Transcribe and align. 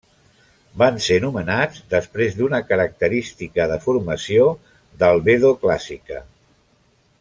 Van 0.83 0.95
ser 1.07 1.17
nomenats 1.25 1.83
després 1.91 2.39
d'una 2.39 2.61
característica 2.71 3.69
de 3.75 3.79
formació 3.87 4.51
d'albedo 5.03 5.57
clàssica. 5.67 6.25